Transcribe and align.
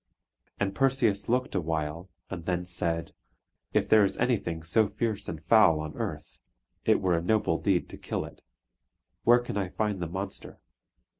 And 0.59 0.73
Perseus 0.73 1.29
looked 1.29 1.53
awhile, 1.53 2.09
and 2.31 2.45
then 2.45 2.65
said: 2.65 3.13
"If 3.71 3.87
there 3.87 4.03
is 4.03 4.17
anything 4.17 4.63
so 4.63 4.87
fierce 4.87 5.29
and 5.29 5.43
foul 5.45 5.79
on 5.79 5.95
earth, 5.95 6.39
it 6.85 6.99
were 6.99 7.13
a 7.15 7.21
noble 7.21 7.59
deed 7.59 7.87
to 7.89 7.99
kill 7.99 8.25
it. 8.25 8.41
Where 9.25 9.37
can 9.37 9.57
I 9.57 9.69
find 9.69 9.99
the 10.01 10.07
monster?" 10.07 10.59